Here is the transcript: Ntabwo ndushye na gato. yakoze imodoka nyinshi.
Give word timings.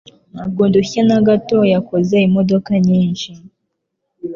Ntabwo 0.33 0.61
ndushye 0.69 1.01
na 1.09 1.17
gato. 1.27 1.57
yakoze 1.73 2.15
imodoka 2.27 2.71
nyinshi. 2.87 3.29